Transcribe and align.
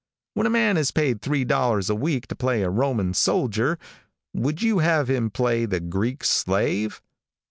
When 0.33 0.47
a 0.47 0.49
man 0.49 0.77
is 0.77 0.89
paid 0.89 1.21
three 1.21 1.45
dollars 1.45 1.87
a 1.87 1.93
week 1.93 2.25
to 2.29 2.35
play 2.35 2.63
a 2.63 2.71
Roman 2.71 3.13
soldier, 3.13 3.77
would 4.33 4.63
you 4.63 4.79
have 4.79 5.07
him 5.11 5.29
play 5.29 5.65
the 5.65 5.79
Greek 5.79 6.23
slave? 6.23 7.03